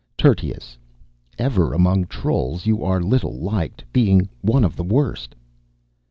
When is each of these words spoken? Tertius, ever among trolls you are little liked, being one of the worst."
Tertius, 0.17 0.79
ever 1.37 1.75
among 1.75 2.05
trolls 2.07 2.65
you 2.65 2.83
are 2.83 3.03
little 3.03 3.35
liked, 3.39 3.83
being 3.93 4.27
one 4.41 4.63
of 4.63 4.75
the 4.75 4.83
worst." 4.83 5.35